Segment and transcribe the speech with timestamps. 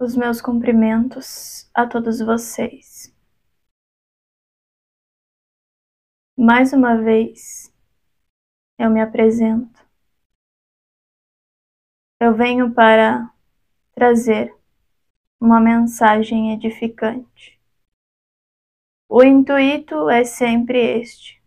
[0.00, 3.14] Os meus cumprimentos a todos vocês.
[6.36, 7.72] Mais uma vez
[8.78, 9.82] eu me apresento.
[12.20, 13.32] Eu venho para
[13.94, 14.54] trazer
[15.40, 17.60] uma mensagem edificante.
[19.08, 21.42] O intuito é sempre este: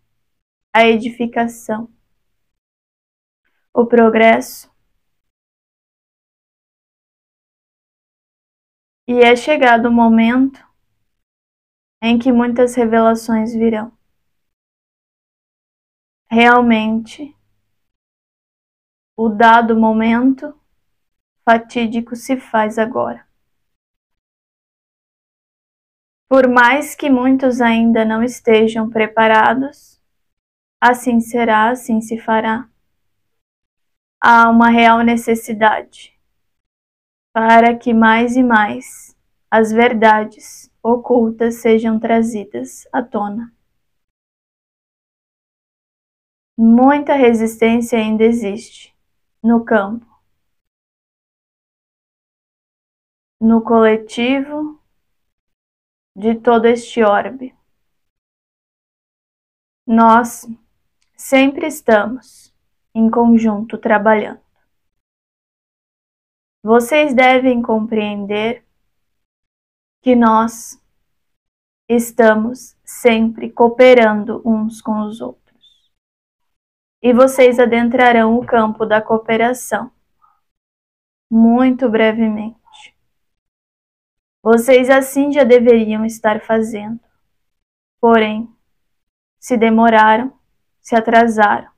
[0.74, 1.92] a edificação,
[3.78, 4.74] o progresso.
[9.08, 10.60] E é chegado o momento
[12.02, 13.96] em que muitas revelações virão
[16.30, 17.38] realmente
[19.16, 20.60] o dado momento
[21.46, 23.28] fatídico se faz agora.
[26.28, 30.02] Por mais que muitos ainda não estejam preparados,
[30.82, 32.68] assim será, assim se fará.
[34.20, 36.18] Há uma real necessidade
[37.32, 39.16] para que mais e mais
[39.50, 43.54] as verdades ocultas sejam trazidas à tona.
[46.58, 48.98] Muita resistência ainda existe
[49.44, 50.06] no campo,
[53.40, 54.82] no coletivo
[56.16, 57.56] de todo este orbe.
[59.86, 60.48] Nós
[61.16, 62.47] sempre estamos
[62.98, 64.42] em conjunto trabalhando.
[66.64, 68.66] Vocês devem compreender
[70.02, 70.82] que nós
[71.88, 75.92] estamos sempre cooperando uns com os outros
[77.00, 79.92] e vocês adentrarão o campo da cooperação.
[81.30, 82.58] Muito brevemente.
[84.42, 87.00] Vocês assim já deveriam estar fazendo.
[88.02, 88.52] Porém,
[89.40, 90.34] se demoraram,
[90.82, 91.77] se atrasaram.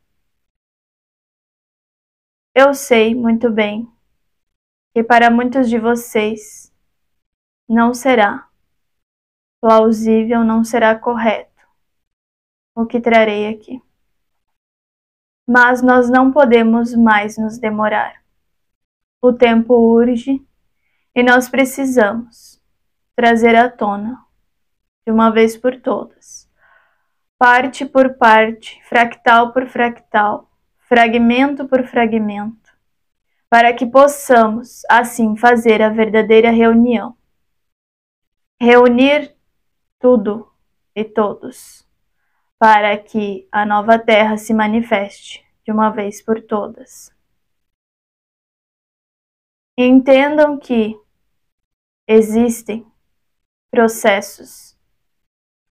[2.60, 3.88] Eu sei muito bem
[4.94, 6.74] que para muitos de vocês
[7.68, 8.50] não será
[9.62, 11.50] plausível, não será correto
[12.76, 13.82] o que trarei aqui
[15.52, 18.22] mas nós não podemos mais nos demorar.
[19.20, 20.46] O tempo urge
[21.16, 22.62] e nós precisamos
[23.16, 24.24] trazer à tona,
[25.04, 26.48] de uma vez por todas,
[27.36, 30.48] parte por parte, fractal por fractal,
[30.88, 32.59] fragmento por fragmento,
[33.50, 37.18] para que possamos, assim, fazer a verdadeira reunião.
[38.62, 39.36] Reunir
[40.00, 40.52] tudo
[40.96, 41.88] e todos
[42.60, 47.10] para que a nova terra se manifeste de uma vez por todas.
[49.78, 51.00] Entendam que
[52.06, 52.86] existem
[53.72, 54.78] processos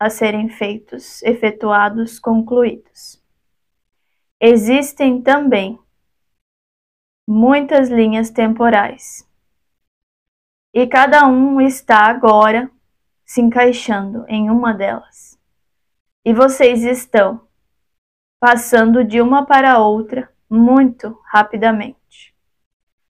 [0.00, 3.22] a serem feitos, efetuados, concluídos.
[4.40, 5.78] Existem também
[7.30, 9.28] muitas linhas temporais.
[10.72, 12.70] E cada um está agora
[13.22, 15.38] se encaixando em uma delas
[16.24, 17.46] e vocês estão
[18.40, 22.34] passando de uma para outra muito rapidamente.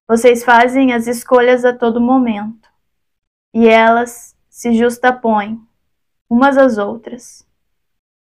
[0.05, 2.67] Vocês fazem as escolhas a todo momento
[3.53, 5.65] e elas se justapõem
[6.29, 7.47] umas às outras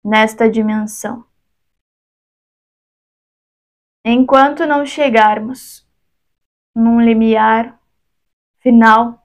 [0.04, 1.27] nesta dimensão.
[4.10, 5.86] Enquanto não chegarmos
[6.74, 7.78] num limiar
[8.58, 9.22] final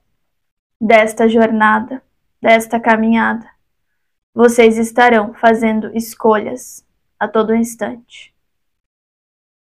[0.77, 2.03] desta jornada,
[2.41, 3.49] desta caminhada,
[4.33, 6.85] vocês estarão fazendo escolhas
[7.17, 8.35] a todo instante.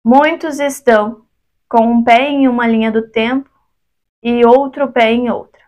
[0.05, 1.25] Muitos estão
[1.67, 3.49] com um pé em uma linha do tempo
[4.21, 5.63] e outro pé em outra.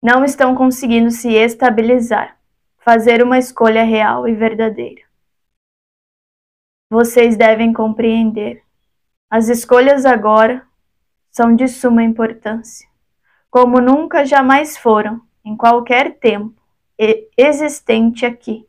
[0.00, 2.38] Não estão conseguindo se estabilizar,
[2.78, 5.09] fazer uma escolha real e verdadeira.
[6.90, 8.64] Vocês devem compreender.
[9.30, 10.68] As escolhas agora
[11.30, 12.90] são de suma importância,
[13.48, 16.60] como nunca jamais foram em qualquer tempo
[17.38, 18.68] existente aqui.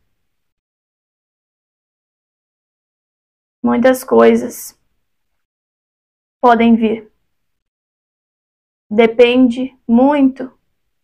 [3.63, 4.80] Muitas coisas
[6.40, 7.12] podem vir.
[8.88, 10.56] Depende muito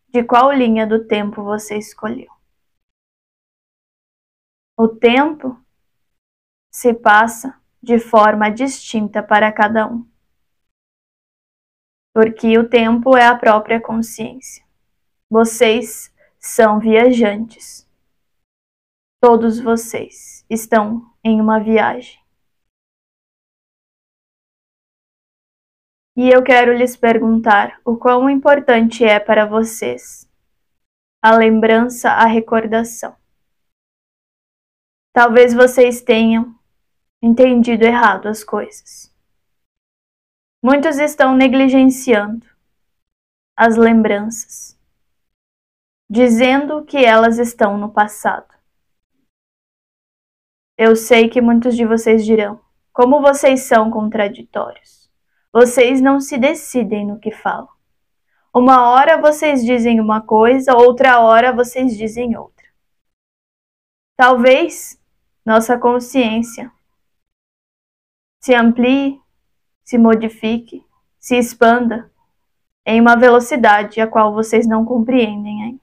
[0.10, 2.32] de qual linha do tempo você escolheu.
[4.78, 5.60] O tempo
[6.72, 10.08] se passa de forma distinta para cada um.
[12.14, 14.66] Porque o tempo é a própria consciência.
[15.30, 17.88] Vocês são viajantes.
[19.22, 22.20] Todos vocês estão em uma viagem.
[26.16, 30.28] E eu quero lhes perguntar o quão importante é para vocês
[31.22, 33.16] a lembrança, a recordação.
[35.14, 36.57] Talvez vocês tenham
[37.22, 39.14] entendido errado as coisas.
[40.64, 42.46] Muitos estão negligenciando
[43.56, 44.78] as lembranças,
[46.10, 48.54] dizendo que elas estão no passado.
[50.78, 52.62] Eu sei que muitos de vocês dirão:
[52.94, 55.08] como vocês são contraditórios.
[55.52, 57.70] Vocês não se decidem no que falam.
[58.54, 62.66] Uma hora vocês dizem uma coisa, outra hora vocês dizem outra.
[64.16, 65.02] Talvez
[65.46, 66.72] nossa consciência
[68.40, 69.20] se amplie,
[69.84, 70.84] se modifique,
[71.20, 72.12] se expanda
[72.86, 75.82] em uma velocidade a qual vocês não compreendem ainda.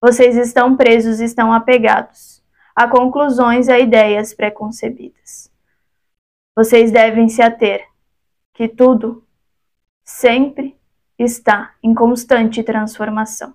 [0.00, 2.38] Vocês estão presos, estão apegados
[2.74, 5.50] a conclusões e a ideias preconcebidas.
[6.54, 7.84] Vocês devem se ater
[8.54, 9.24] que tudo
[10.04, 10.76] sempre
[11.18, 13.52] está em constante transformação.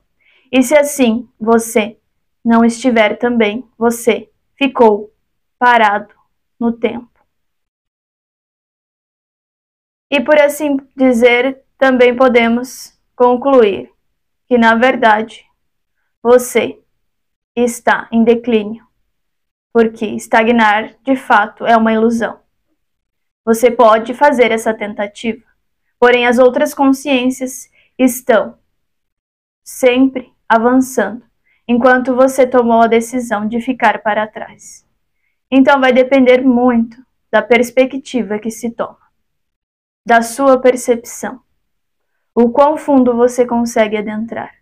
[0.52, 1.98] E se assim você
[2.44, 5.14] não estiver também, você ficou
[5.58, 6.14] parado
[6.60, 7.13] no tempo.
[10.14, 13.92] E por assim dizer, também podemos concluir
[14.48, 15.44] que, na verdade,
[16.22, 16.80] você
[17.56, 18.86] está em declínio,
[19.74, 22.40] porque estagnar de fato é uma ilusão.
[23.44, 25.44] Você pode fazer essa tentativa,
[26.00, 27.68] porém as outras consciências
[27.98, 28.56] estão
[29.64, 31.24] sempre avançando,
[31.68, 34.88] enquanto você tomou a decisão de ficar para trás.
[35.50, 39.03] Então vai depender muito da perspectiva que se toma,
[40.06, 41.42] da sua percepção.
[42.36, 44.56] O quão fundo você consegue adentrar,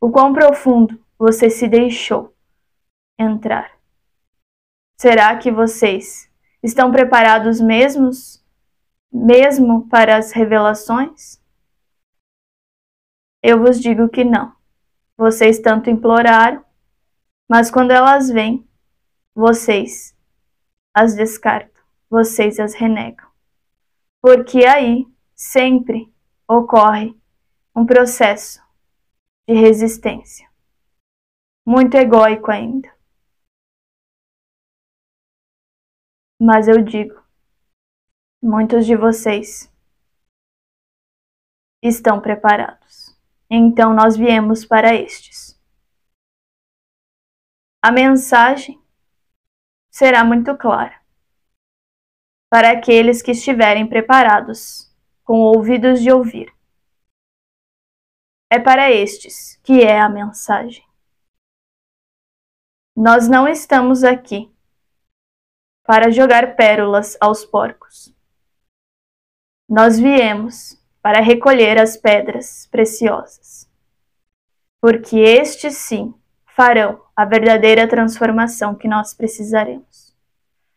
[0.00, 2.34] o quão profundo você se deixou
[3.18, 3.72] entrar.
[4.98, 6.30] Será que vocês
[6.62, 8.44] estão preparados mesmos,
[9.12, 11.40] mesmo para as revelações?
[13.42, 14.54] Eu vos digo que não.
[15.16, 16.64] Vocês tanto imploraram,
[17.48, 18.66] mas quando elas vêm,
[19.34, 20.16] vocês
[20.94, 23.29] as descartam, vocês as renegam.
[24.22, 26.12] Porque aí sempre
[26.46, 27.18] ocorre
[27.74, 28.62] um processo
[29.48, 30.46] de resistência,
[31.66, 32.94] muito egóico ainda.
[36.38, 37.22] Mas eu digo,
[38.42, 39.72] muitos de vocês
[41.82, 43.18] estão preparados.
[43.48, 45.58] Então nós viemos para estes.
[47.82, 48.78] A mensagem
[49.90, 50.99] será muito clara
[52.50, 54.92] para aqueles que estiverem preparados,
[55.22, 56.52] com ouvidos de ouvir.
[58.50, 60.84] É para estes que é a mensagem.
[62.96, 64.52] Nós não estamos aqui
[65.86, 68.12] para jogar pérolas aos porcos.
[69.68, 73.70] Nós viemos para recolher as pedras preciosas.
[74.80, 76.12] Porque estes sim
[76.46, 80.16] farão a verdadeira transformação que nós precisaremos.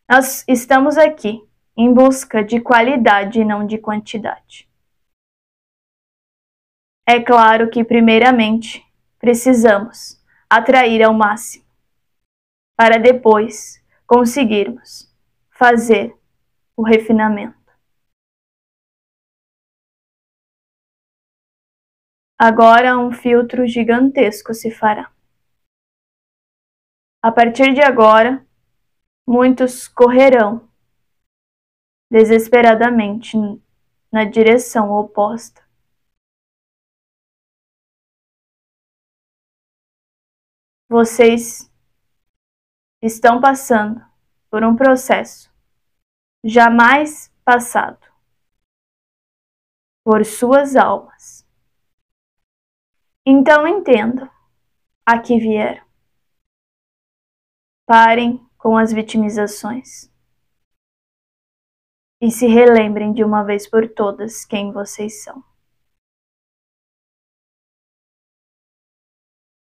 [0.08, 1.42] Nós estamos aqui
[1.76, 4.68] em busca de qualidade e não de quantidade.
[7.06, 8.84] É claro que, primeiramente,
[9.18, 11.64] precisamos atrair ao máximo,
[12.76, 15.12] para depois conseguirmos
[15.50, 16.16] fazer
[16.76, 17.64] o refinamento.
[22.38, 25.10] Agora um filtro gigantesco se fará.
[27.22, 28.44] A partir de agora,
[29.26, 30.68] muitos correrão
[32.14, 33.36] desesperadamente
[34.12, 35.68] na direção oposta.
[40.88, 41.68] Vocês
[43.02, 44.00] estão passando
[44.48, 45.52] por um processo
[46.44, 47.98] jamais passado
[50.04, 51.44] por suas almas.
[53.26, 54.30] Então entendo
[55.04, 55.84] a que vieram.
[57.84, 60.13] Parem com as vitimizações
[62.24, 65.44] e se relembrem de uma vez por todas quem vocês são.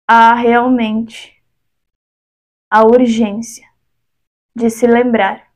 [0.07, 1.43] Há realmente
[2.69, 3.67] a urgência
[4.55, 5.51] de se lembrar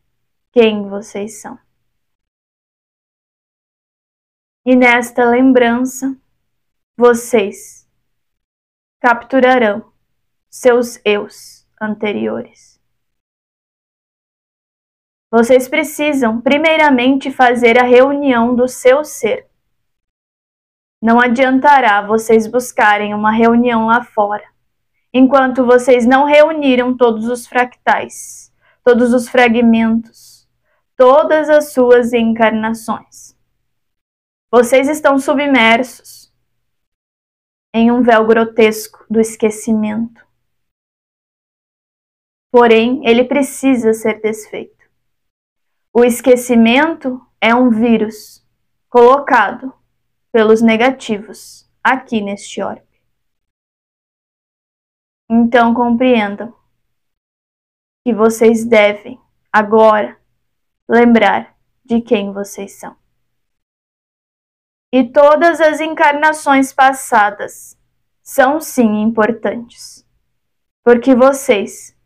[0.50, 1.58] quem vocês são.
[4.64, 6.18] E nesta lembrança,
[6.96, 7.86] vocês
[8.98, 9.92] capturarão
[10.48, 12.73] seus eus anteriores.
[15.30, 19.48] Vocês precisam, primeiramente, fazer a reunião do seu ser.
[21.02, 24.44] Não adiantará vocês buscarem uma reunião lá fora,
[25.12, 28.52] enquanto vocês não reuniram todos os fractais,
[28.82, 30.48] todos os fragmentos,
[30.96, 33.36] todas as suas encarnações.
[34.50, 36.32] Vocês estão submersos
[37.74, 40.24] em um véu grotesco do esquecimento.
[42.52, 44.83] Porém, ele precisa ser desfeito.
[45.96, 48.44] O esquecimento é um vírus
[48.88, 49.72] colocado
[50.32, 53.00] pelos negativos aqui neste orbe.
[55.30, 56.52] Então compreendam
[58.04, 59.20] que vocês devem
[59.52, 60.20] agora
[60.88, 62.96] lembrar de quem vocês são.
[64.92, 67.78] E todas as encarnações passadas
[68.20, 70.04] são sim importantes,
[70.82, 71.96] porque vocês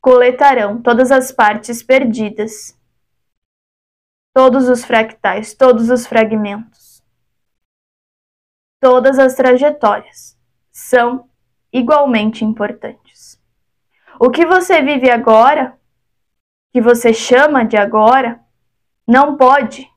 [0.00, 2.74] coletarão todas as partes perdidas,
[4.34, 7.02] todos os fractais, todos os fragmentos,
[8.80, 10.36] todas as trajetórias
[10.72, 11.30] são
[11.72, 13.40] igualmente importantes.
[14.18, 15.78] O que você vive agora,
[16.72, 18.40] que você chama de agora,
[19.06, 19.88] não pode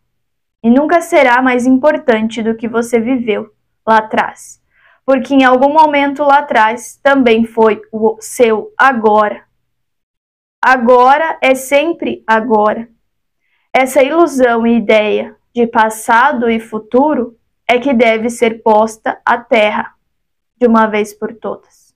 [0.63, 3.51] e nunca será mais importante do que você viveu
[3.86, 4.62] lá atrás,
[5.03, 9.48] porque em algum momento lá atrás também foi o seu agora.
[10.62, 12.88] Agora é sempre agora.
[13.80, 19.96] Essa ilusão e ideia de passado e futuro é que deve ser posta à terra
[20.56, 21.96] de uma vez por todas.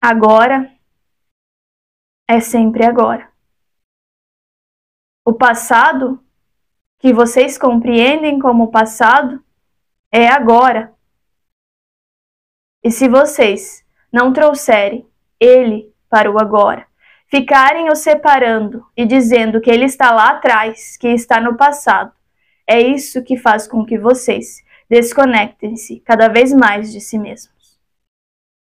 [0.00, 0.72] Agora
[2.28, 3.28] é sempre agora.
[5.26, 6.24] O passado,
[6.96, 9.44] que vocês compreendem como passado,
[10.12, 10.94] é agora.
[12.84, 15.04] E se vocês não trouxerem
[15.40, 16.89] ele para o agora,
[17.30, 22.12] ficarem o separando e dizendo que ele está lá atrás, que está no passado,
[22.66, 27.78] é isso que faz com que vocês desconectem-se cada vez mais de si mesmos.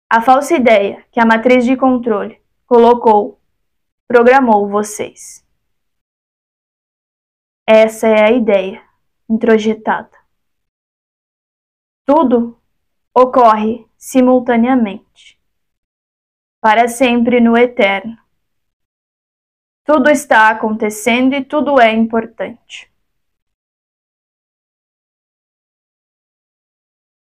[0.09, 3.39] A falsa ideia que a matriz de controle colocou,
[4.07, 5.43] programou vocês.
[7.67, 8.83] Essa é a ideia
[9.27, 10.11] introjetada.
[12.05, 12.59] Tudo
[13.15, 15.39] ocorre simultaneamente,
[16.61, 18.22] para sempre no eterno.
[19.85, 22.89] Tudo está acontecendo e tudo é importante.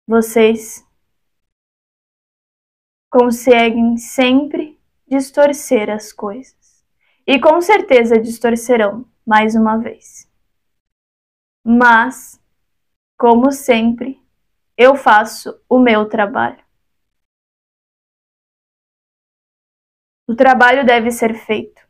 [0.05, 0.85] Vocês
[3.09, 6.83] conseguem sempre distorcer as coisas.
[7.25, 10.29] E com certeza distorcerão mais uma vez.
[11.63, 12.41] Mas,
[13.17, 14.21] como sempre,
[14.75, 16.62] eu faço o meu trabalho.
[20.27, 21.82] O trabalho deve ser feito.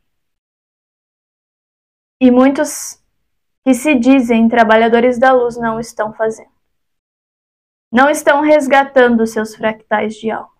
[2.20, 3.02] E muitos
[3.62, 6.52] que se dizem trabalhadores da luz não estão fazendo.
[7.92, 10.52] Não estão resgatando seus fractais de alma.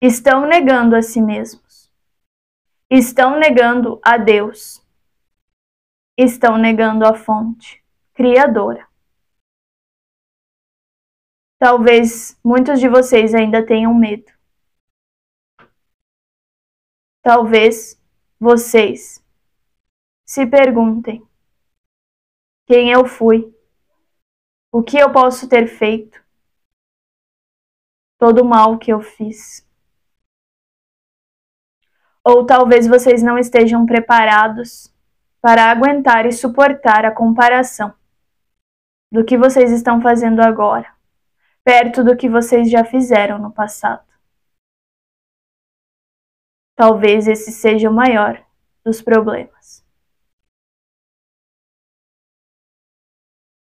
[0.00, 1.90] Estão negando a si mesmos.
[2.90, 4.80] Estão negando a Deus
[6.24, 8.86] estão negando a fonte criadora.
[11.58, 14.30] Talvez muitos de vocês ainda tenham medo.
[17.22, 18.00] Talvez
[18.38, 19.19] vocês
[20.30, 21.26] se perguntem:
[22.64, 23.52] quem eu fui?
[24.70, 26.24] O que eu posso ter feito?
[28.16, 29.68] Todo o mal que eu fiz.
[32.24, 34.94] Ou talvez vocês não estejam preparados
[35.40, 37.92] para aguentar e suportar a comparação
[39.10, 40.94] do que vocês estão fazendo agora,
[41.64, 44.06] perto do que vocês já fizeram no passado.
[46.76, 48.40] Talvez esse seja o maior
[48.84, 49.89] dos problemas.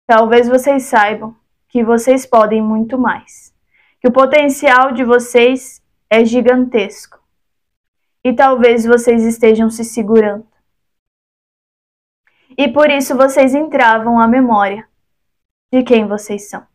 [0.09, 1.35] Talvez vocês saibam
[1.67, 3.53] que vocês podem muito mais,
[4.01, 7.19] que o potencial de vocês é gigantesco.
[8.23, 10.47] E talvez vocês estejam se segurando
[12.57, 14.89] e por isso vocês entravam à memória
[15.71, 16.65] de quem vocês são.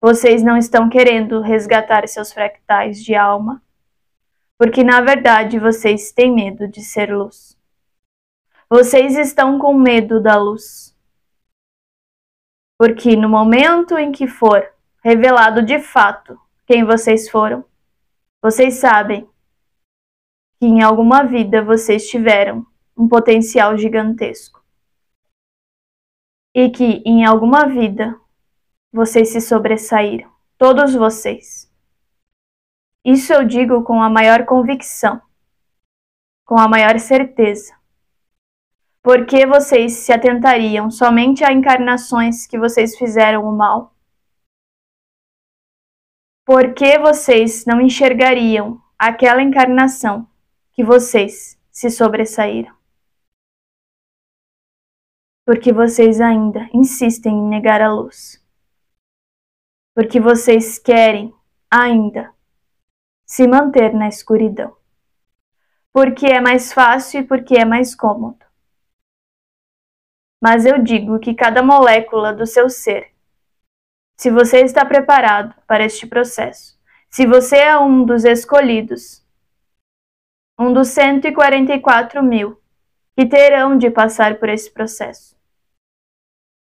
[0.00, 3.60] Vocês não estão querendo resgatar seus fractais de alma,
[4.56, 7.58] porque na verdade vocês têm medo de ser luz.
[8.68, 10.89] Vocês estão com medo da luz.
[12.80, 14.66] Porque no momento em que for
[15.04, 17.62] revelado de fato quem vocês foram,
[18.40, 19.28] vocês sabem
[20.58, 24.64] que em alguma vida vocês tiveram um potencial gigantesco
[26.54, 28.18] e que em alguma vida
[28.90, 31.70] vocês se sobressaíram, todos vocês.
[33.04, 35.20] Isso eu digo com a maior convicção,
[36.46, 37.78] com a maior certeza.
[39.02, 43.94] Porque vocês se atentariam somente a encarnações que vocês fizeram o mal?
[46.44, 50.28] Por que vocês não enxergariam aquela encarnação
[50.72, 52.80] que vocês se sobressaíram?
[55.50, 58.40] porque vocês ainda insistem em negar a luz.
[59.92, 61.34] Porque vocês querem
[61.68, 62.32] ainda
[63.26, 64.76] se manter na escuridão.
[65.92, 68.38] porque é mais fácil e porque é mais cômodo.
[70.42, 73.12] Mas eu digo que cada molécula do seu ser,
[74.18, 76.78] se você está preparado para este processo,
[77.10, 79.26] se você é um dos escolhidos,
[80.58, 82.60] um dos 144 mil
[83.16, 85.36] que terão de passar por esse processo,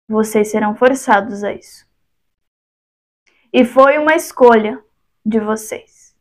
[0.09, 1.87] vocês serão forçados a isso.
[3.51, 4.83] E foi uma escolha
[5.25, 6.15] de vocês.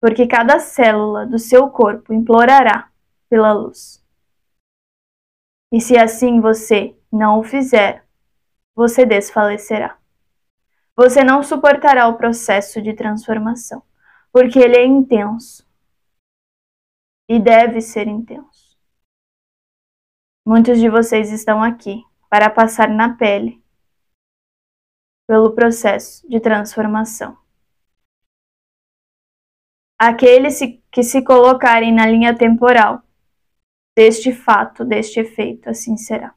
[0.00, 2.90] Porque cada célula do seu corpo implorará
[3.28, 3.99] pela luz.
[5.72, 8.04] E se assim você não o fizer,
[8.74, 9.98] você desfalecerá.
[10.96, 13.82] Você não suportará o processo de transformação,
[14.32, 15.68] porque ele é intenso.
[17.28, 18.76] E deve ser intenso.
[20.44, 23.62] Muitos de vocês estão aqui para passar na pele
[25.26, 27.38] pelo processo de transformação.
[29.96, 30.58] Aqueles
[30.90, 33.02] que se colocarem na linha temporal
[34.00, 36.34] deste fato, deste efeito, assim será.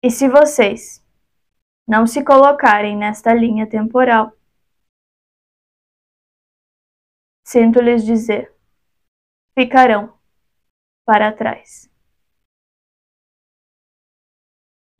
[0.00, 1.04] E se vocês
[1.88, 4.32] não se colocarem nesta linha temporal,
[7.44, 8.54] sinto lhes dizer,
[9.58, 10.16] ficarão
[11.04, 11.90] para trás.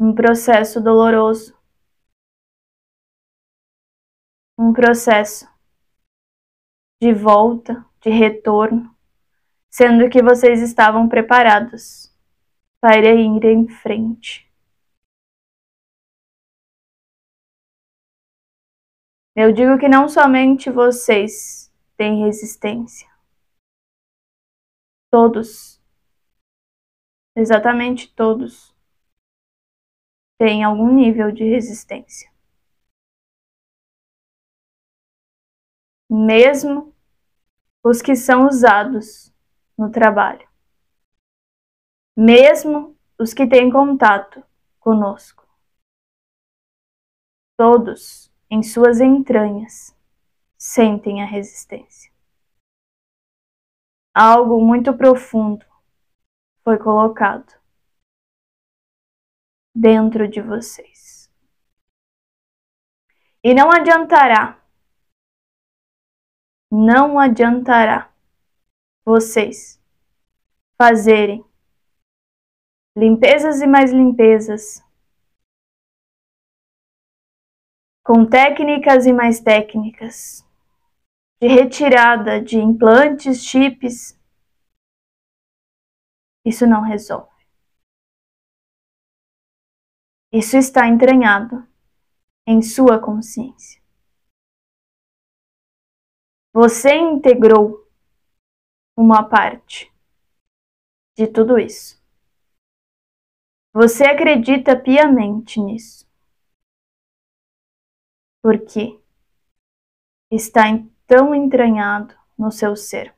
[0.00, 1.56] um processo doloroso,
[4.58, 5.46] um processo
[7.00, 8.92] de volta, de retorno,
[9.72, 12.14] sendo que vocês estavam preparados
[12.78, 14.46] para ir em frente.
[19.34, 23.08] Eu digo que não somente vocês têm resistência,
[25.10, 25.82] todos,
[27.34, 28.76] exatamente todos,
[30.38, 32.30] têm algum nível de resistência.
[36.10, 36.94] Mesmo
[37.82, 39.31] os que são usados
[39.78, 40.48] no trabalho.
[42.16, 44.44] Mesmo os que têm contato
[44.78, 45.46] conosco.
[47.56, 49.96] Todos, em suas entranhas,
[50.58, 52.12] sentem a resistência.
[54.14, 55.64] Algo muito profundo
[56.62, 57.60] foi colocado
[59.74, 61.30] dentro de vocês.
[63.42, 64.62] E não adiantará,
[66.70, 68.11] não adiantará
[69.04, 69.80] vocês
[70.76, 71.44] fazerem
[72.96, 74.82] limpezas e mais limpezas,
[78.04, 80.44] com técnicas e mais técnicas,
[81.40, 84.18] de retirada de implantes, chips.
[86.44, 87.30] Isso não resolve.
[90.32, 91.66] Isso está entranhado
[92.46, 93.82] em sua consciência.
[96.52, 97.81] Você integrou
[98.96, 99.92] uma parte
[101.16, 102.00] de tudo isso.
[103.72, 106.06] Você acredita piamente nisso.
[108.42, 109.00] Porque
[110.30, 110.64] está
[111.06, 113.14] tão entranhado no seu ser.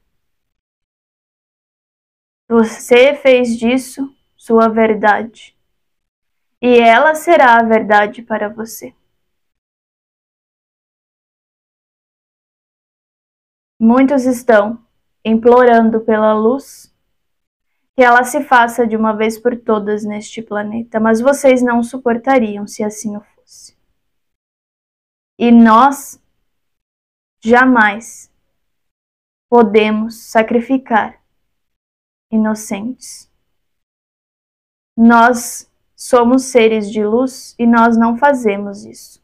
[2.48, 5.56] Você fez disso sua verdade
[6.60, 8.94] e ela será a verdade para você.
[13.80, 14.83] Muitos estão
[15.24, 16.92] implorando pela luz
[17.96, 22.66] que ela se faça de uma vez por todas neste planeta, mas vocês não suportariam
[22.66, 23.76] se assim o fosse.
[25.38, 26.20] E nós
[27.40, 28.32] jamais
[29.48, 31.22] podemos sacrificar
[32.32, 33.30] inocentes.
[34.96, 35.70] Nós
[36.06, 39.22] Somos seres de luz e nós não fazemos isso.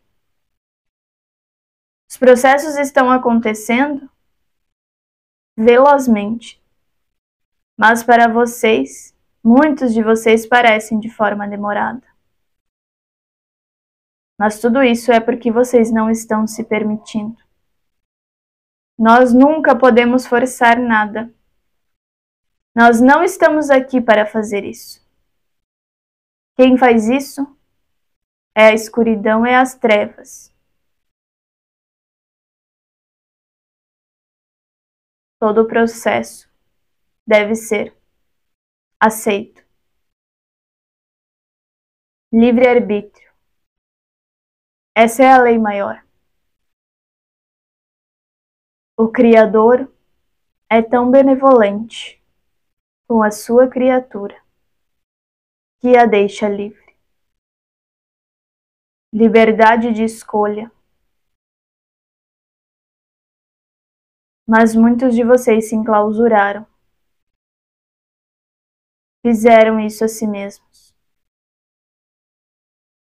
[2.09, 4.11] Os processos estão acontecendo
[5.61, 6.59] velozmente,
[7.79, 12.03] mas para vocês, muitos de vocês parecem de forma demorada.
[14.39, 17.37] Mas tudo isso é porque vocês não estão se permitindo.
[18.99, 21.31] Nós nunca podemos forçar nada.
[22.75, 25.07] Nós não estamos aqui para fazer isso.
[26.57, 27.47] Quem faz isso
[28.55, 30.50] é a escuridão, é as trevas.
[35.41, 36.51] Todo o processo
[37.27, 37.97] deve ser
[39.01, 39.65] aceito.
[42.31, 43.33] Livre-arbítrio.
[44.95, 46.05] Essa é a lei maior.
[48.99, 49.91] O Criador
[50.69, 52.23] é tão benevolente
[53.09, 54.39] com a sua criatura
[55.81, 56.95] que a deixa livre.
[59.11, 60.71] Liberdade de escolha.
[64.53, 66.67] Mas muitos de vocês se enclausuraram.
[69.25, 70.93] Fizeram isso a si mesmos.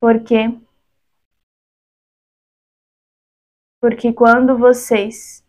[0.01, 0.49] Por quê?
[3.79, 5.41] Porque quando vocês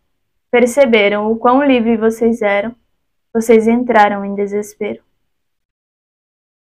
[0.49, 2.73] perceberam o quão livre vocês eram,
[3.33, 5.03] vocês entraram em desespero.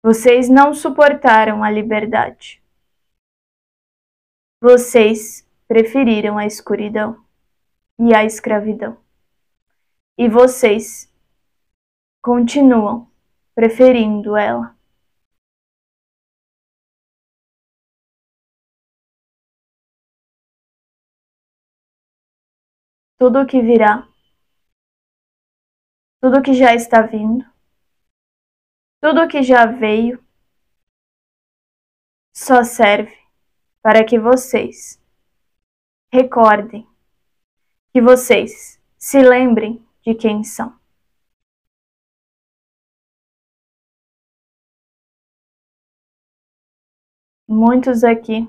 [0.03, 2.63] Vocês não suportaram a liberdade.
[4.63, 7.23] Vocês preferiram a escuridão
[7.99, 9.00] e a escravidão.
[10.23, 11.11] E vocês
[12.23, 13.11] continuam
[13.55, 14.77] preferindo ela.
[23.17, 24.07] Tudo o que virá,
[26.21, 27.43] tudo o que já está vindo,
[29.01, 30.23] tudo o que já veio,
[32.37, 33.17] só serve
[33.81, 35.03] para que vocês
[36.13, 36.87] recordem,
[37.91, 40.79] que vocês se lembrem de quem são.
[47.49, 48.49] Muitos aqui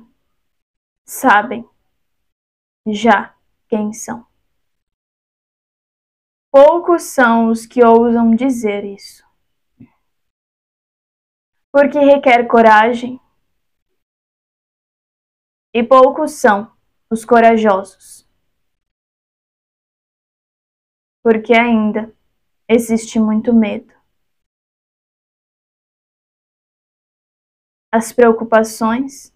[1.06, 1.68] sabem
[2.88, 3.36] já
[3.68, 4.26] quem são.
[6.52, 9.26] Poucos são os que ousam dizer isso.
[11.72, 13.20] Porque requer coragem.
[15.74, 16.72] E poucos são
[17.10, 18.30] os corajosos
[21.24, 22.14] porque ainda
[22.68, 23.94] existe muito medo.
[27.92, 29.34] As preocupações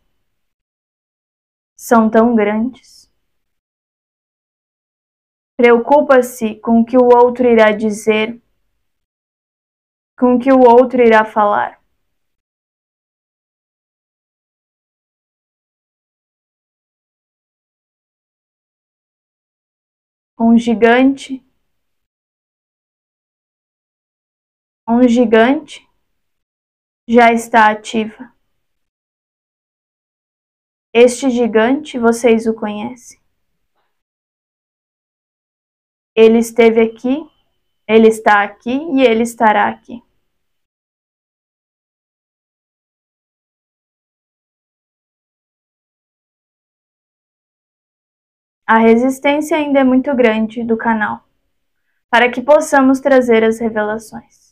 [1.78, 3.12] são tão grandes.
[5.58, 8.42] Preocupa-se com o que o outro irá dizer,
[10.18, 11.82] com o que o outro irá falar.
[20.40, 21.45] Um gigante
[24.88, 25.88] um gigante
[27.08, 28.32] já está ativa.
[30.94, 33.20] Este gigante vocês o conhecem.
[36.16, 37.30] Ele esteve aqui,
[37.88, 40.02] ele está aqui e ele estará aqui.
[48.68, 51.24] A resistência ainda é muito grande do canal
[52.10, 54.45] para que possamos trazer as revelações.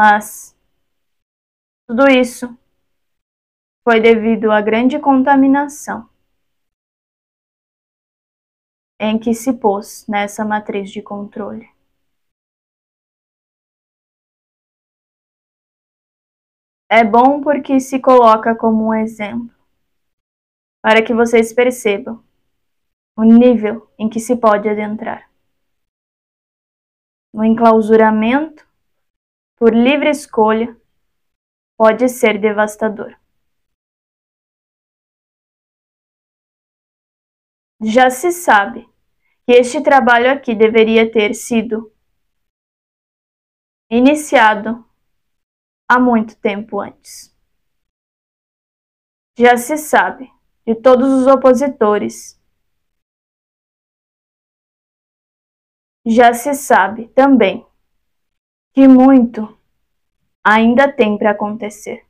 [0.00, 0.56] Mas
[1.88, 2.56] tudo isso
[3.82, 6.08] foi devido à grande contaminação
[9.00, 11.68] em que se pôs nessa matriz de controle.
[16.88, 19.52] É bom porque se coloca como um exemplo,
[20.80, 22.22] para que vocês percebam
[23.16, 25.28] o nível em que se pode adentrar.
[27.34, 28.67] No enclausuramento
[29.58, 30.76] por livre escolha,
[31.76, 33.18] pode ser devastador.
[37.80, 38.88] Já se sabe
[39.44, 41.92] que este trabalho aqui deveria ter sido
[43.90, 44.84] iniciado
[45.88, 47.36] há muito tempo antes.
[49.36, 50.30] Já se sabe
[50.66, 52.38] de todos os opositores.
[56.04, 57.67] Já se sabe também
[58.78, 59.58] que muito
[60.44, 62.06] ainda tem para acontecer.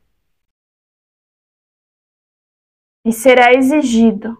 [3.03, 4.37] E será exigido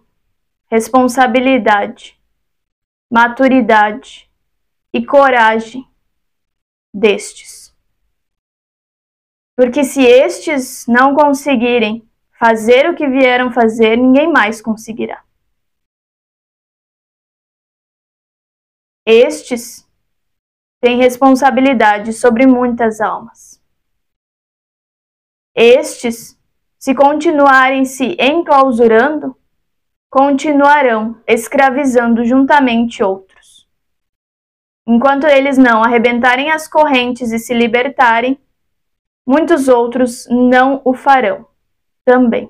[0.69, 2.21] responsabilidade,
[3.11, 4.29] maturidade
[4.93, 5.83] e coragem
[6.93, 7.75] destes.
[9.55, 15.25] Porque se estes não conseguirem fazer o que vieram fazer, ninguém mais conseguirá.
[19.03, 19.88] Estes
[20.81, 23.61] tem responsabilidade sobre muitas almas.
[25.55, 26.39] Estes,
[26.77, 29.35] se continuarem se enclausurando,
[30.09, 33.67] continuarão escravizando juntamente outros.
[34.87, 38.39] Enquanto eles não arrebentarem as correntes e se libertarem,
[39.27, 41.45] muitos outros não o farão
[42.05, 42.49] também.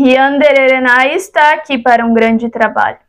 [0.00, 3.00] E Andererenai está aqui para um grande trabalho.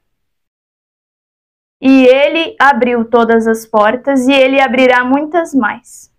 [1.80, 6.12] E ele abriu todas as portas e ele abrirá muitas mais.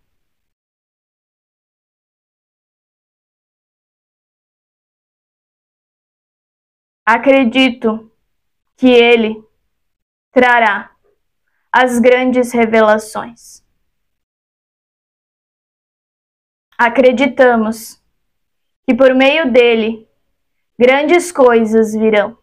[7.05, 8.09] Acredito
[8.77, 9.45] que ele
[10.31, 10.95] trará
[11.73, 13.61] as grandes revelações.
[16.79, 18.01] Acreditamos
[18.87, 20.10] que por meio dele
[20.81, 22.39] grandes coisas virão.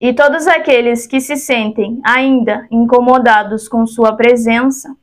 [0.00, 4.96] E todos aqueles que se sentem ainda incomodados com sua presença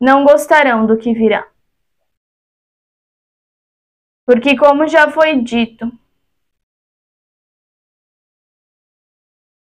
[0.00, 1.52] não gostarão do que virá.
[4.24, 5.84] Porque, como já foi dito,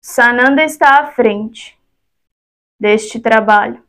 [0.03, 1.79] Sananda está à frente
[2.79, 3.86] deste trabalho.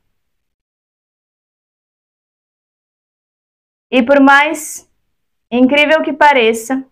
[3.90, 4.90] E por mais
[5.50, 6.86] incrível que pareça,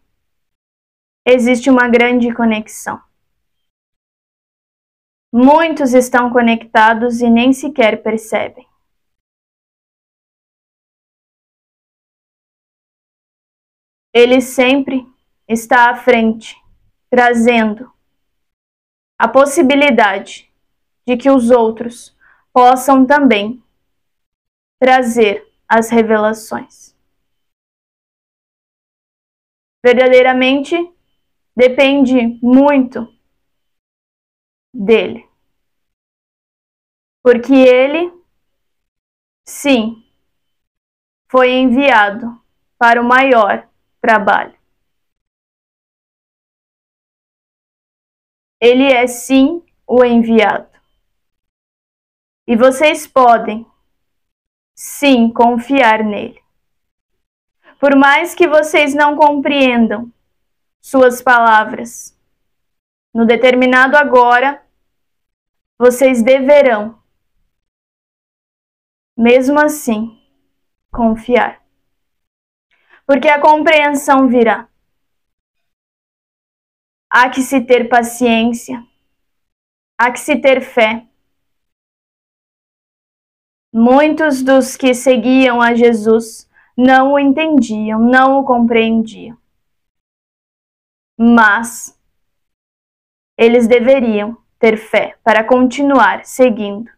[1.26, 3.02] existe uma grande conexão.
[5.32, 8.66] Muitos estão conectados e nem sequer percebem.
[14.14, 15.06] Ele sempre
[15.46, 16.56] está à frente,
[17.11, 17.92] trazendo
[19.18, 20.50] a possibilidade
[21.06, 22.16] de que os outros
[22.50, 23.62] possam também
[24.80, 26.94] trazer as revelações.
[29.85, 30.74] Verdadeiramente
[31.55, 33.07] depende muito
[34.72, 35.29] dele.
[37.22, 38.12] Porque ele,
[39.44, 40.05] sim,
[41.29, 42.40] foi enviado
[42.79, 43.68] para o maior
[44.00, 44.57] trabalho.
[48.61, 50.70] Ele é sim o enviado.
[52.46, 53.66] E vocês podem
[54.76, 56.40] sim confiar nele.
[57.80, 60.12] Por mais que vocês não compreendam
[60.80, 62.16] suas palavras,
[63.12, 64.62] no determinado agora,
[65.78, 66.98] vocês deverão,
[69.16, 70.20] mesmo assim,
[70.92, 71.62] confiar.
[73.06, 74.68] Porque a compreensão virá.
[77.08, 78.84] Há que se ter paciência,
[79.96, 81.06] há que se ter fé.
[83.76, 89.36] Muitos dos que seguiam a Jesus não o entendiam, não o compreendiam.
[91.18, 91.94] Mas
[93.36, 96.90] eles deveriam ter fé para continuar seguindo.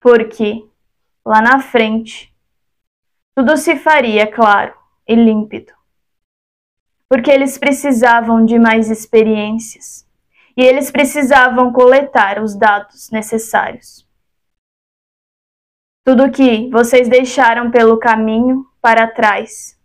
[0.00, 0.64] Porque
[1.24, 2.32] lá na frente
[3.34, 4.74] tudo se faria claro
[5.06, 5.78] e límpido
[7.08, 10.06] porque eles precisavam de mais experiências
[10.56, 14.07] e eles precisavam coletar os dados necessários.
[16.08, 19.78] Tudo que vocês deixaram pelo caminho para trás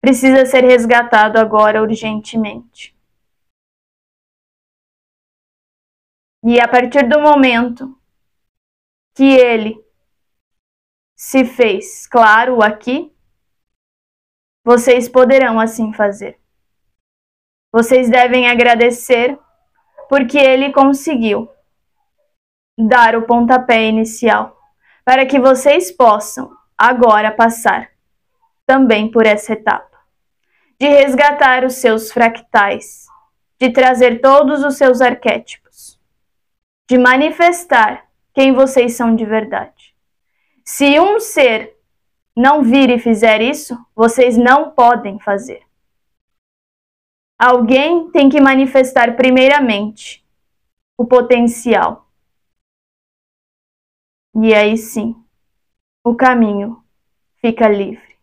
[0.00, 2.92] precisa ser resgatado agora urgentemente.
[6.44, 7.96] E a partir do momento
[9.14, 9.80] que ele
[11.16, 13.14] se fez claro aqui,
[14.66, 16.40] vocês poderão assim fazer.
[17.72, 19.38] Vocês devem agradecer
[20.08, 21.48] porque ele conseguiu
[22.76, 24.59] dar o pontapé inicial
[25.04, 27.90] para que vocês possam agora passar
[28.66, 29.90] também por essa etapa
[30.80, 33.06] de resgatar os seus fractais,
[33.58, 36.00] de trazer todos os seus arquétipos,
[36.88, 39.94] de manifestar quem vocês são de verdade.
[40.64, 41.76] Se um ser
[42.34, 45.60] não vir e fizer isso, vocês não podem fazer.
[47.38, 50.24] Alguém tem que manifestar primeiramente
[50.96, 52.09] o potencial.
[54.34, 55.14] E aí sim,
[56.04, 56.84] o caminho
[57.40, 58.18] fica livre.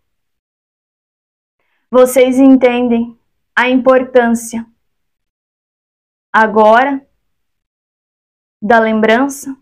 [1.89, 3.17] Vocês entendem
[3.55, 4.65] a importância
[6.31, 7.05] agora
[8.61, 9.55] da lembrança,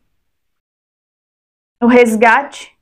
[1.81, 2.77] o resgate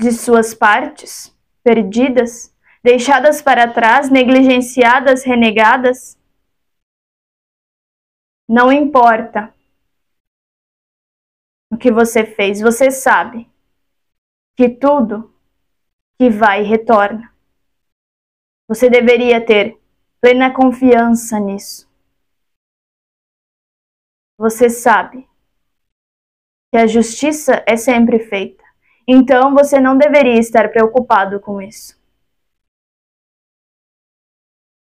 [0.00, 2.54] de suas partes perdidas?
[2.84, 6.18] deixadas para trás, negligenciadas, renegadas?
[8.46, 9.53] Não importa
[11.70, 13.50] o que você fez, você sabe
[14.56, 15.34] que tudo
[16.18, 17.32] que vai retorna.
[18.68, 19.78] Você deveria ter
[20.20, 21.88] plena confiança nisso.
[24.38, 25.28] Você sabe
[26.72, 28.64] que a justiça é sempre feita.
[29.06, 32.02] Então você não deveria estar preocupado com isso.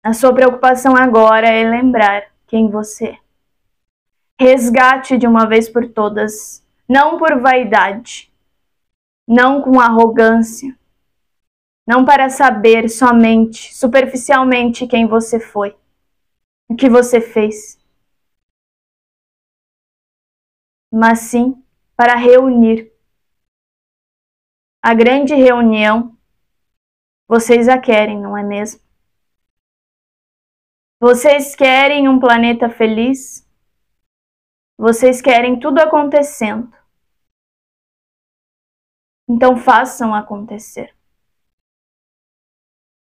[0.05, 3.19] A sua preocupação agora é lembrar quem você é.
[4.39, 8.31] Resgate de uma vez por todas, não por vaidade,
[9.27, 10.77] não com arrogância,
[11.87, 15.75] não para saber somente, superficialmente, quem você foi,
[16.69, 17.77] o que você fez,
[20.91, 21.61] mas sim
[21.95, 22.91] para reunir.
[24.81, 26.17] A grande reunião,
[27.27, 28.81] vocês a querem, não é mesmo?
[30.99, 33.42] Vocês querem um planeta feliz?
[34.77, 36.71] Vocês querem tudo acontecendo.
[39.29, 40.95] Então façam acontecer.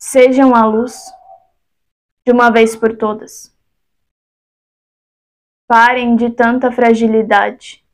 [0.01, 1.13] Sejam a luz
[2.25, 3.57] de uma vez por todas.
[5.67, 7.85] Parem de tanta fragilidade.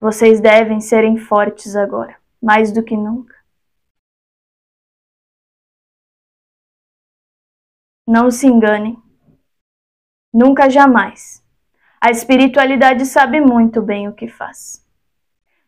[0.00, 3.40] Vocês devem serem fortes agora, mais do que nunca.
[8.06, 9.01] Não se enganem.
[10.32, 11.44] Nunca jamais.
[12.00, 14.84] A espiritualidade sabe muito bem o que faz.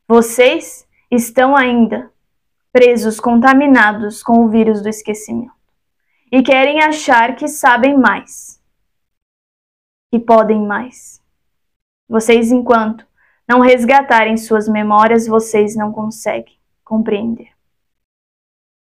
[0.08, 2.10] Vocês estão ainda
[2.72, 5.52] presos, contaminados com o vírus do esquecimento
[6.32, 8.60] e querem achar que sabem mais,
[10.10, 11.22] que podem mais.
[12.08, 13.06] Vocês, enquanto
[13.46, 17.50] não resgatarem suas memórias, vocês não conseguem compreender.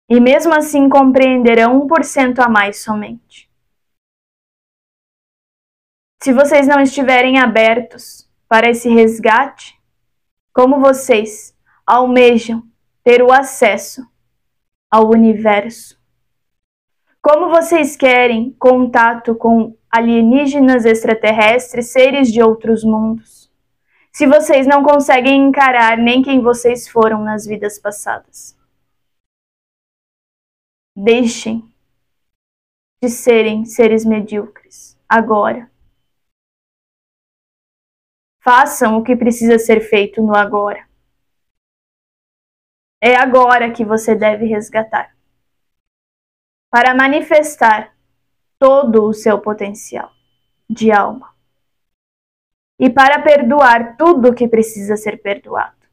[0.08, 3.49] E mesmo assim compreenderão 1% a mais somente.
[6.22, 9.80] Se vocês não estiverem abertos para esse resgate,
[10.54, 11.56] como vocês
[11.88, 12.62] almejam
[13.06, 14.06] ter o acesso
[14.92, 15.98] ao universo,
[17.22, 23.50] como vocês querem contato com alienígenas extraterrestres, seres de outros mundos,
[24.12, 28.58] se vocês não conseguem encarar nem quem vocês foram nas vidas passadas?
[30.98, 31.64] Deixem
[33.02, 35.72] de serem seres medíocres agora.
[38.52, 40.90] Façam o que precisa ser feito no agora.
[43.00, 45.16] É agora que você deve resgatar
[46.72, 47.96] para manifestar
[48.58, 50.12] todo o seu potencial
[50.68, 51.32] de alma
[52.80, 55.86] e para perdoar tudo o que precisa ser perdoado.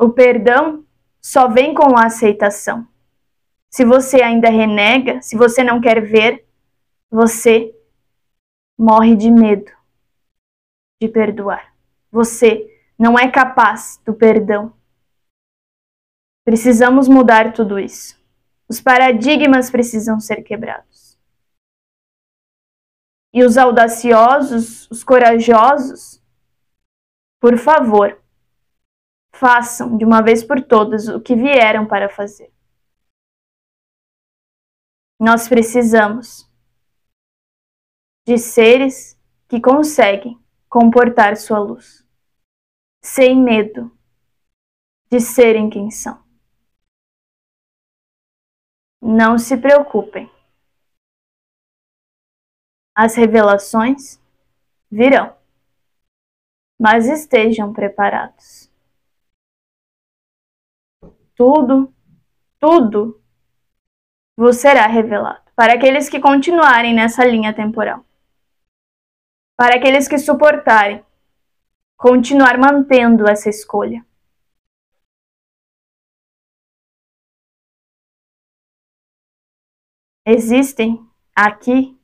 [0.00, 0.86] O perdão
[1.20, 2.86] só vem com a aceitação.
[3.68, 6.46] Se você ainda renega, se você não quer ver,
[7.10, 7.74] você
[8.78, 9.75] morre de medo
[11.00, 11.74] de perdoar.
[12.10, 12.66] Você
[12.98, 14.74] não é capaz do perdão.
[16.44, 18.16] Precisamos mudar tudo isso.
[18.68, 21.18] Os paradigmas precisam ser quebrados.
[23.32, 26.22] E os audaciosos, os corajosos,
[27.40, 28.20] por favor,
[29.34, 32.50] façam de uma vez por todas o que vieram para fazer.
[35.20, 36.50] Nós precisamos
[38.26, 42.06] de seres que conseguem comportar sua luz,
[43.02, 43.96] sem medo
[45.10, 46.24] de serem quem são.
[49.00, 50.30] Não se preocupem.
[52.94, 54.20] As revelações
[54.90, 55.36] virão,
[56.80, 58.70] mas estejam preparados.
[61.34, 61.94] Tudo,
[62.58, 63.22] tudo
[64.36, 68.04] vos será revelado para aqueles que continuarem nessa linha temporal.
[69.56, 71.02] Para aqueles que suportarem
[71.96, 74.06] continuar mantendo essa escolha.
[80.26, 80.98] Existem
[81.34, 81.98] aqui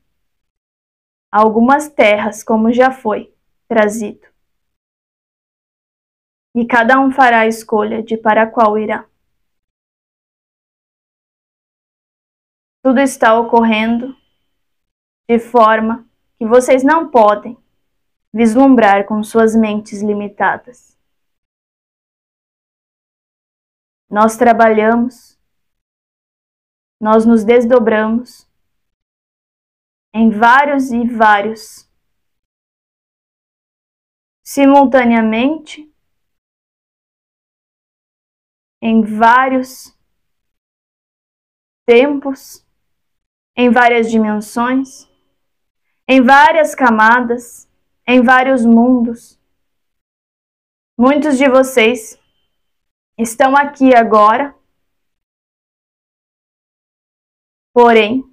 [1.31, 3.35] algumas terras, como já foi
[3.67, 4.27] trazido.
[6.55, 9.07] E cada um fará a escolha de para qual irá.
[12.81, 14.15] Tudo está ocorrendo
[15.27, 17.57] de forma que vocês não podem
[18.33, 20.97] vislumbrar com suas mentes limitadas.
[24.09, 25.33] Nós trabalhamos
[27.03, 28.49] nós nos desdobramos
[30.13, 31.85] em vários e vários
[34.41, 35.93] simultaneamente
[38.81, 39.93] em vários
[41.85, 42.65] tempos,
[43.53, 45.09] em várias dimensões,
[46.07, 47.69] em várias camadas,
[48.07, 49.39] em vários mundos.
[50.97, 52.19] Muitos de vocês
[53.17, 54.55] estão aqui agora
[57.73, 58.23] Porém,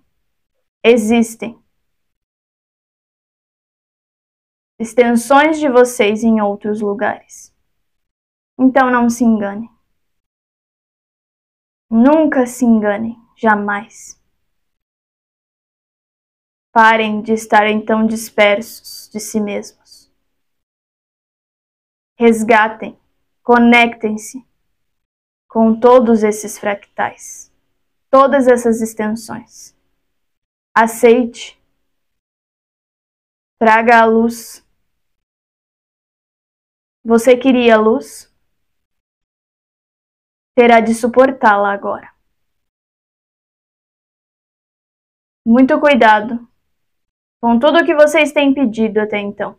[0.84, 1.58] existem
[4.78, 7.50] extensões de vocês em outros lugares.
[8.58, 9.70] Então não se engane.
[11.90, 14.19] Nunca se enganem, jamais.
[16.72, 20.10] Parem de estarem tão dispersos de si mesmos.
[22.18, 22.98] Resgatem,
[23.42, 24.44] conectem-se
[25.48, 27.50] com todos esses fractais
[28.10, 29.74] todas essas extensões.
[30.74, 31.58] Aceite.
[33.58, 34.66] Traga a luz.
[37.04, 38.28] Você queria luz?
[40.54, 42.12] Terá de suportá-la agora.
[45.46, 46.49] Muito cuidado
[47.40, 49.58] com tudo o que vocês têm pedido até então.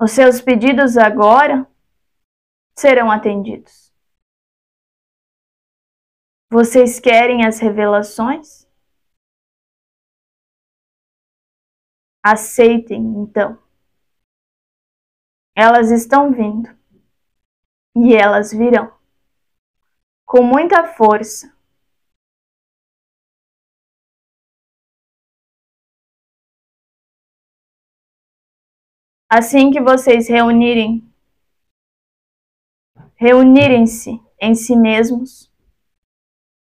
[0.00, 1.66] Os seus pedidos agora
[2.78, 3.92] serão atendidos.
[6.50, 8.66] Vocês querem as revelações?
[12.22, 13.58] Aceitem, então.
[15.56, 16.68] Elas estão vindo.
[17.96, 18.94] E elas virão.
[20.26, 21.55] Com muita força.
[29.28, 31.02] Assim que vocês reunirem,
[33.16, 35.52] reunirem-se em si mesmos,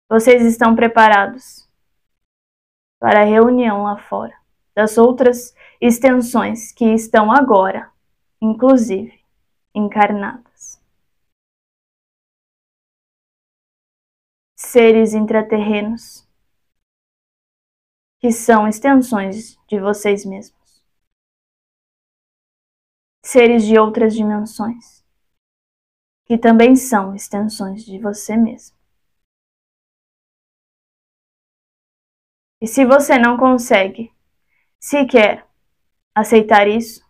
[0.08, 1.68] vocês estão preparados
[2.98, 4.34] para a reunião lá fora
[4.74, 7.92] das outras extensões que estão agora,
[8.40, 9.22] inclusive,
[9.74, 10.82] encarnadas.
[14.56, 16.26] Seres intraterrenos
[18.20, 20.63] que são extensões de vocês mesmos
[23.24, 25.02] seres de outras dimensões,
[26.26, 28.76] que também são extensões de você mesmo.
[32.60, 34.12] E se você não consegue
[34.78, 35.46] sequer
[36.14, 37.02] aceitar isso,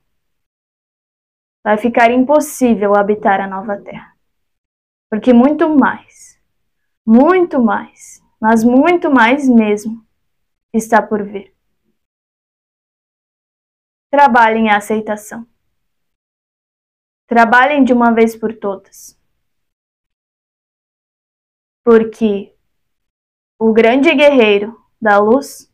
[1.64, 4.14] vai ficar impossível habitar a nova Terra.
[5.10, 6.40] Porque muito mais,
[7.04, 10.04] muito mais, mas muito mais mesmo,
[10.72, 11.54] está por vir.
[14.10, 15.53] Trabalhe em aceitação.
[17.26, 19.18] Trabalhem de uma vez por todas.
[21.82, 22.54] Porque
[23.58, 25.72] o grande guerreiro da luz,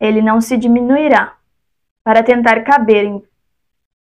[0.00, 1.38] ele não se diminuirá
[2.04, 3.28] para tentar caber em,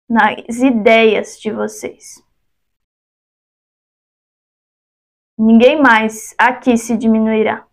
[0.09, 2.25] nas ideias de vocês.
[5.39, 7.67] Ninguém mais aqui se diminuirá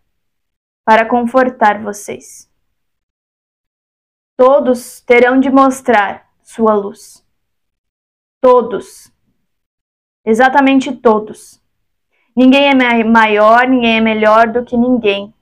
[0.84, 2.50] para confortar vocês.
[4.36, 7.23] Todos terão de mostrar sua luz.
[8.44, 9.10] Todos.
[10.22, 11.62] Exatamente todos.
[12.36, 15.32] Ninguém é maior, ninguém é melhor do que ninguém.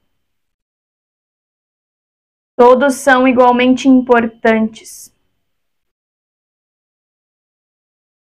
[2.57, 5.13] Todos são igualmente importantes.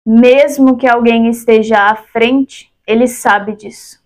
[0.07, 4.01] Mesmo que alguém esteja à frente, ele sabe disso.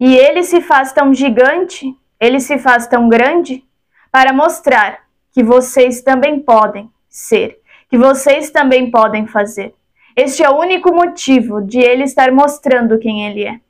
[0.00, 3.64] E ele se faz tão gigante, ele se faz tão grande
[4.10, 9.74] para mostrar que vocês também podem ser que vocês também podem fazer.
[10.16, 13.60] Este é o único motivo de ele estar mostrando quem ele é.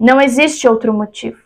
[0.00, 1.38] Não existe outro motivo.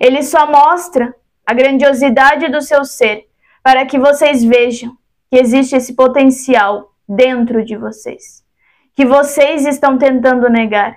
[0.00, 1.14] Ele só mostra
[1.46, 3.28] a grandiosidade do seu ser
[3.62, 4.96] para que vocês vejam
[5.30, 8.42] que existe esse potencial dentro de vocês,
[8.94, 10.96] que vocês estão tentando negar,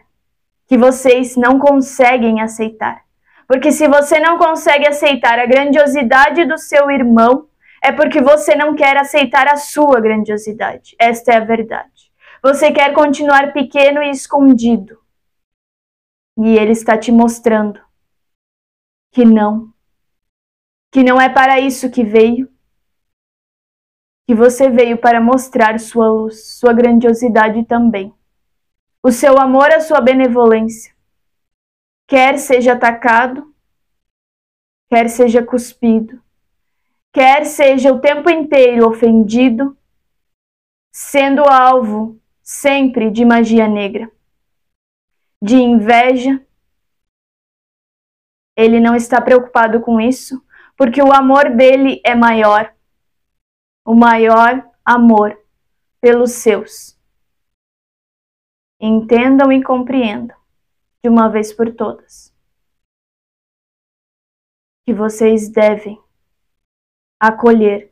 [0.68, 3.01] que vocês não conseguem aceitar.
[3.47, 7.47] Porque se você não consegue aceitar a grandiosidade do seu irmão,
[7.88, 10.93] é porque você não quer aceitar a sua grandiosidade.
[10.99, 12.11] Esta é a verdade.
[12.43, 15.01] Você quer continuar pequeno e escondido.
[16.38, 17.81] E ele está te mostrando
[19.13, 19.73] que não.
[20.91, 22.51] Que não é para isso que veio.
[24.27, 28.13] Que você veio para mostrar sua luz, sua grandiosidade também.
[29.01, 30.93] O seu amor, a sua benevolência.
[32.05, 33.55] Quer seja atacado,
[34.89, 36.21] quer seja cuspido,
[37.13, 39.77] quer seja o tempo inteiro ofendido,
[40.93, 44.11] sendo alvo sempre de magia negra,
[45.41, 46.45] de inveja.
[48.55, 50.43] Ele não está preocupado com isso,
[50.75, 52.75] porque o amor dele é maior,
[53.85, 55.39] o maior amor
[56.01, 56.97] pelos seus.
[58.79, 60.37] Entendam e compreendam
[61.03, 62.35] de uma vez por todas
[64.87, 66.01] que vocês devem
[67.20, 67.91] acolher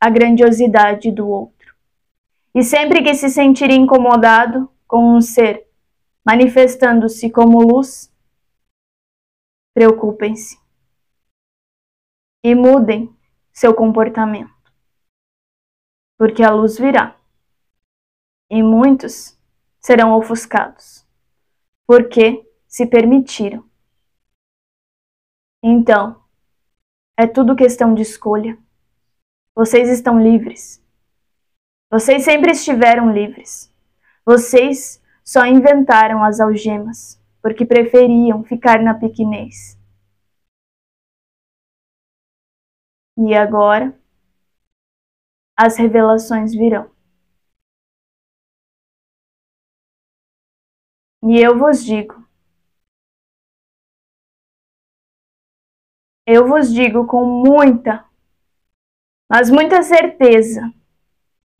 [0.00, 1.74] a grandiosidade do outro.
[2.54, 5.66] E sempre que se sentir incomodado com um ser
[6.24, 8.12] manifestando-se como luz,
[9.74, 10.58] preocupem-se
[12.44, 13.14] e mudem
[13.52, 14.52] seu comportamento,
[16.18, 17.18] porque a luz virá
[18.50, 19.38] e muitos
[19.80, 21.06] serão ofuscados,
[21.86, 23.68] porque se permitiram.
[25.62, 26.22] Então,
[27.16, 28.58] é tudo questão de escolha.
[29.54, 30.82] Vocês estão livres.
[31.90, 33.72] Vocês sempre estiveram livres.
[34.26, 39.78] Vocês só inventaram as algemas porque preferiam ficar na pequenez.
[43.16, 43.96] E agora
[45.56, 46.90] as revelações virão.
[51.22, 52.26] E eu vos digo:
[56.26, 58.04] Eu vos digo com muita,
[59.28, 60.72] mas muita certeza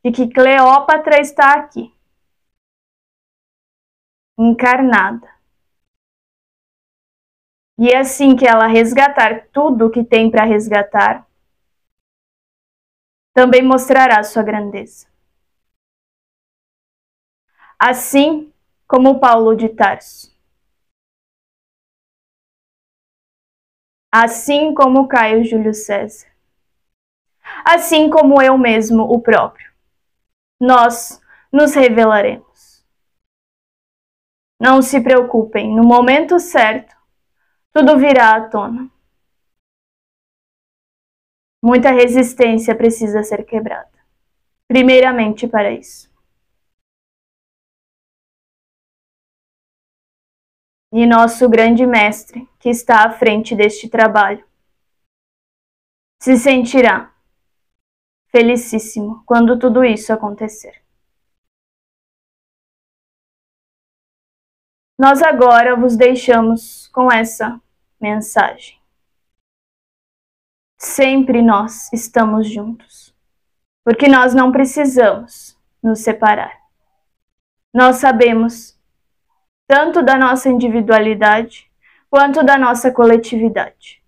[0.05, 1.93] de que Cleópatra está aqui,
[4.39, 5.29] encarnada.
[7.79, 11.27] E é assim que ela resgatar tudo o que tem para resgatar,
[13.33, 15.09] também mostrará sua grandeza.
[17.79, 18.53] Assim
[18.87, 20.33] como Paulo de Tarso.
[24.13, 26.34] Assim como Caio Júlio César.
[27.65, 29.71] Assim como eu mesmo, o próprio.
[30.61, 31.21] Nós
[31.53, 32.85] nos revelaremos.
[34.59, 36.97] Não se preocupem, no momento certo,
[37.73, 38.91] tudo virá à tona.
[41.63, 43.91] Muita resistência precisa ser quebrada.
[44.67, 46.13] Primeiramente para isso.
[50.93, 54.47] E nosso grande mestre, que está à frente deste trabalho,
[56.21, 57.14] se sentirá
[58.35, 60.83] felicíssimo quando tudo isso acontecer.
[64.99, 67.61] Nós agora vos deixamos com essa
[68.01, 68.77] mensagem.
[70.77, 73.15] Sempre nós estamos juntos,
[73.85, 76.61] porque nós não precisamos nos separar.
[77.73, 78.77] Nós sabemos
[79.69, 81.71] tanto da nossa individualidade
[82.11, 84.03] quanto da nossa coletividade.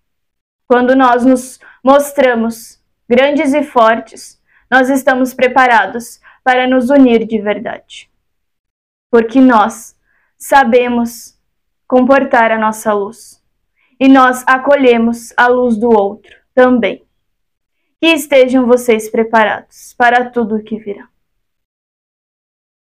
[0.67, 2.76] Quando nós nos mostramos
[3.07, 8.09] grandes e fortes, nós estamos preparados para nos unir de verdade.
[9.09, 9.97] Porque nós
[10.37, 11.39] sabemos
[11.87, 13.43] comportar a nossa luz
[13.99, 17.05] e nós acolhemos a luz do outro também.
[17.99, 21.09] Que estejam vocês preparados para tudo o que virá.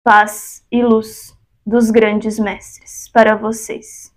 [0.03, 4.10] Paz e luz dos grandes mestres para vocês.